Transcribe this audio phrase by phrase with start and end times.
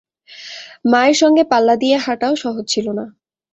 [0.85, 3.05] মায়ের সঙ্গে পাল্লা দিয়ে হাঁটাও সহজ ছিল না।